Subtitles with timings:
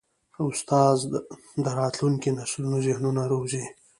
[0.49, 0.97] استاد
[1.63, 3.65] د راتلونکي نسلونو ذهنونه روزي.